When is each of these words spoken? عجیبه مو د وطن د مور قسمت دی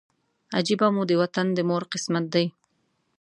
عجیبه 0.57 0.87
مو 0.93 1.03
د 1.07 1.11
وطن 1.21 1.47
د 1.53 1.59
مور 1.69 1.83
قسمت 1.93 2.25
دی 2.33 2.45